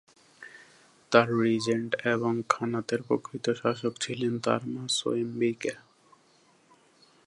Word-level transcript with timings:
তার 1.11 1.27
রিজেন্ট 1.41 1.91
এবং 2.05 2.33
খানাতের 2.49 3.01
প্রকৃত 3.03 3.45
শাসক 3.61 3.93
ছিলেন 3.99 4.33
তার 4.39 4.61
মা 4.67 4.83
সোয়েম্বিকা। 4.97 5.75